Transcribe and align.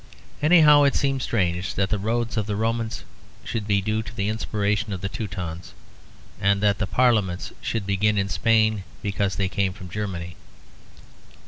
Anyhow 0.41 0.81
it 0.81 0.95
seems 0.95 1.21
strange 1.21 1.75
that 1.75 1.91
the 1.91 1.99
roads 1.99 2.35
of 2.35 2.47
the 2.47 2.55
Romans 2.55 3.03
should 3.43 3.67
be 3.67 3.81
due 3.83 4.01
to 4.01 4.15
the 4.15 4.29
inspiration 4.29 4.93
of 4.93 5.01
the 5.01 5.09
Teutons; 5.09 5.73
and 6.39 6.59
that 6.63 6.79
parliaments 6.89 7.53
should 7.61 7.85
begin 7.85 8.17
in 8.17 8.27
Spain 8.27 8.83
because 9.03 9.35
they 9.35 9.47
came 9.47 9.73
from 9.73 9.89
Germany. 9.89 10.37